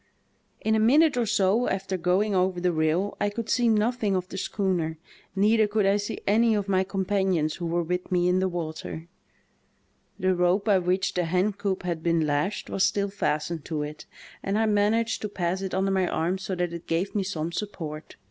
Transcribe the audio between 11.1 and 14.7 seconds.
the hencoop had been lashed was still fastened to it, and I